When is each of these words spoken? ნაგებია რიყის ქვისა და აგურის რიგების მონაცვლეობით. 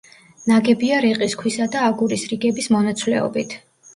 ნაგებია 0.51 1.01
რიყის 1.05 1.35
ქვისა 1.41 1.67
და 1.77 1.83
აგურის 1.89 2.25
რიგების 2.31 2.71
მონაცვლეობით. 2.77 3.57